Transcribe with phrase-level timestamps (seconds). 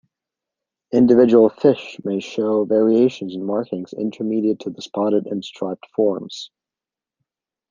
[0.91, 6.49] Individual fish may show variations in markings intermediate to the spotted and striped forms.